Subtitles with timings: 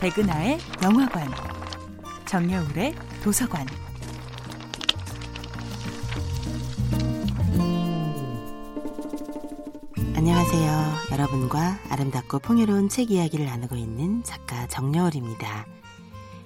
[0.00, 1.26] 백은하의 영화관,
[2.26, 3.66] 정여울의 도서관.
[10.14, 10.96] 안녕하세요.
[11.12, 15.66] 여러분과 아름답고 풍요로운 책 이야기를 나누고 있는 작가 정여울입니다.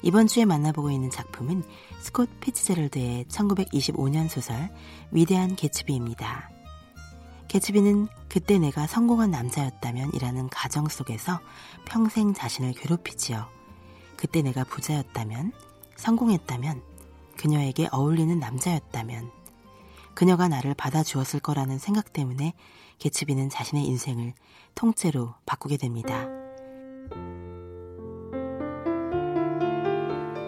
[0.00, 1.64] 이번 주에 만나보고 있는 작품은
[2.00, 4.70] 스콧 피츠제럴드의 1925년 소설
[5.10, 6.53] 위대한 개츠비입니다.
[7.54, 11.38] 개츠비는 그때 내가 성공한 남자였다면 이라는 가정 속에서
[11.84, 13.46] 평생 자신을 괴롭히지요.
[14.16, 15.52] 그때 내가 부자였다면,
[15.94, 16.82] 성공했다면,
[17.36, 19.30] 그녀에게 어울리는 남자였다면,
[20.14, 22.54] 그녀가 나를 받아주었을 거라는 생각 때문에
[22.98, 24.32] 개츠비는 자신의 인생을
[24.74, 26.26] 통째로 바꾸게 됩니다.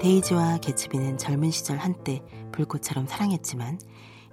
[0.03, 3.79] 데이지와 개츠비는 젊은 시절 한때 불꽃처럼 사랑했지만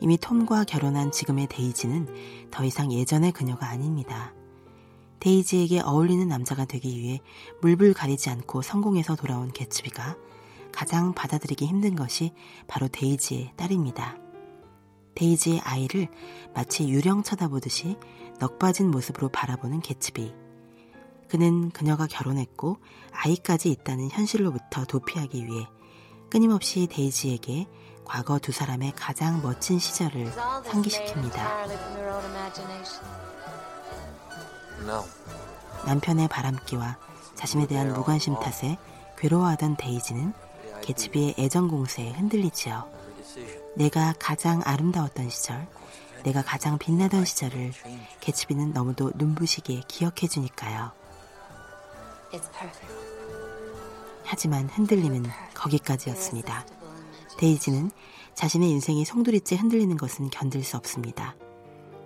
[0.03, 4.33] 이미 톰과 결혼한 지금의 데이지는 더 이상 예전의 그녀가 아닙니다.
[5.21, 7.21] 데이지에게 어울리는 남자가 되기 위해
[7.61, 10.17] 물불 가리지 않고 성공해서 돌아온 개츠비가
[10.73, 12.33] 가장 받아들이기 힘든 것이
[12.67, 14.17] 바로 데이지의 딸입니다.
[15.15, 16.09] 데이지의 아이를
[16.53, 17.95] 마치 유령 쳐다보듯이
[18.39, 20.33] 넋 빠진 모습으로 바라보는 개츠비.
[21.29, 22.75] 그는 그녀가 결혼했고
[23.13, 25.65] 아이까지 있다는 현실로부터 도피하기 위해
[26.29, 27.67] 끊임없이 데이지에게
[28.05, 31.37] 과거 두 사람의 가장 멋진 시절을 상기시킵니다.
[35.85, 36.97] 남편의 바람기와
[37.35, 38.77] 자신에 대한 무관심 탓에
[39.17, 40.33] 괴로워하던 데이지는
[40.81, 42.91] 개츠비의 애정 공세에 흔들리지요.
[43.75, 45.67] 내가 가장 아름다웠던 시절,
[46.23, 47.73] 내가 가장 빛나던 시절을
[48.19, 50.91] 개츠비는 너무도 눈부시게 기억해 주니까요.
[54.23, 56.65] 하지만 흔들림은 거기까지였습니다.
[57.37, 57.91] 데이지는
[58.35, 61.35] 자신의 인생이 송두리째 흔들리는 것은 견딜 수 없습니다.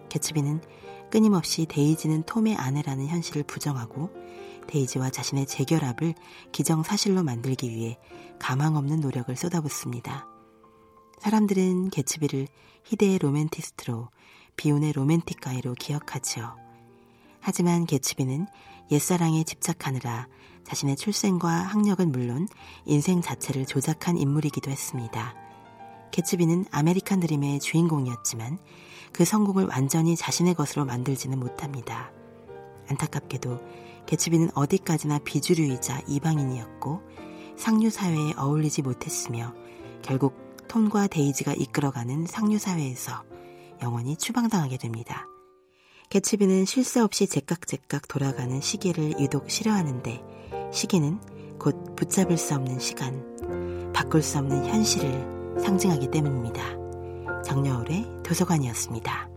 [0.10, 0.62] 개츠비는
[1.10, 4.10] 끊임없이 데이지는 톰의 아내라는 현실을 부정하고
[4.68, 6.14] 데이지와 자신의 재결합을
[6.52, 7.98] 기정사실로 만들기 위해
[8.40, 10.28] 가망 없는 노력을 쏟아붓습니다.
[11.20, 12.48] 사람들은 개츠비를
[12.84, 14.10] 희대의 로맨티스트로
[14.56, 16.56] 비운의 romantic guy로 기억하지요.
[17.40, 18.48] 하지만 개츠비는
[18.92, 20.28] 옛사랑에 집착하느라
[20.68, 22.46] 자신의 출생과 학력은 물론
[22.84, 25.34] 인생 자체를 조작한 인물이기도 했습니다.
[26.12, 28.60] 개츠비는 아메리칸 드림의 주인공이었지만
[29.14, 32.12] 그 성공을 완전히 자신의 것으로 만들지는 못합니다.
[32.90, 33.62] 안타깝게도
[34.08, 37.02] 개츠비는 어디까지나 비주류이자 이방인이었고
[37.56, 39.54] 상류 사회에 어울리지 못했으며
[40.02, 40.36] 결국
[40.68, 43.24] 톰과 데이지가 이끌어가는 상류 사회에서
[43.82, 45.28] 영원히 추방당하게 됩니다.
[46.10, 50.36] 개츠비는 쉴 새 없이 제깍제깍 돌아가는 시계를 유독 싫어하는데
[50.72, 51.20] 시계는
[51.60, 56.62] 곧 붙잡을 수 없는 시간, 바꿀 수 없는 현실을 상징하기 때문입니다.
[57.44, 59.37] 정여울의 도서관이었습니다.